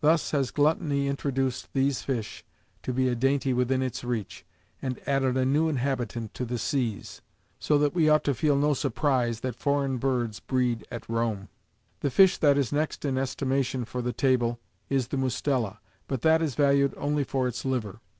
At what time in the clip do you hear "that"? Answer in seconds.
7.78-7.92, 9.40-9.56, 12.38-12.56, 16.22-16.40